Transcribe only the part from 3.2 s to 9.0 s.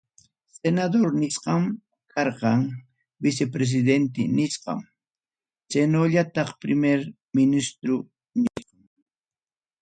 vicepresidente nisqam, chaynallataq primer ministros nsqam.